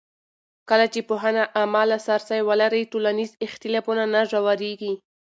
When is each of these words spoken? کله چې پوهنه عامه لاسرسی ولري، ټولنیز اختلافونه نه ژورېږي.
کله 0.69 0.85
چې 0.93 0.99
پوهنه 1.09 1.43
عامه 1.57 1.83
لاسرسی 1.91 2.39
ولري، 2.49 2.83
ټولنیز 2.91 3.31
اختلافونه 3.45 4.03
نه 4.13 4.21
ژورېږي. 4.31 4.93